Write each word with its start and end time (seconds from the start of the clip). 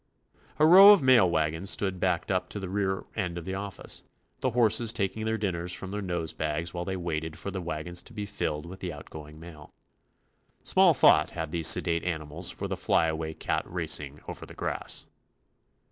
A 0.57 0.65
row 0.65 0.93
of 0.93 1.03
mail 1.03 1.29
wagons 1.29 1.69
stood 1.69 1.99
backed 1.99 2.31
up 2.31 2.49
to 2.49 2.59
the 2.59 2.69
rear 2.69 3.05
end 3.15 3.37
of 3.37 3.45
the 3.45 3.53
office, 3.53 4.01
the 4.39 4.49
horses 4.49 4.91
taking 4.91 5.25
their 5.25 5.37
dinners 5.37 5.71
from 5.71 5.91
their 5.91 6.01
nose 6.01 6.33
bags 6.33 6.73
while 6.73 6.83
they 6.85 6.97
waited 6.97 7.37
for 7.37 7.51
the 7.51 7.61
wagons 7.61 8.01
to 8.01 8.13
be 8.13 8.25
filled 8.25 8.65
with 8.65 8.79
the 8.79 8.91
out 8.91 9.11
going 9.11 9.39
mail. 9.39 9.75
Small 10.63 10.95
thought 10.95 11.29
had 11.29 11.51
these 11.51 11.67
sedate 11.67 12.03
animals 12.03 12.49
for 12.49 12.67
the 12.67 12.75
fly 12.77 13.05
away 13.09 13.35
cat 13.35 13.61
racing 13.67 14.19
over 14.27 14.43
the 14.43 14.55
grass. 14.55 15.05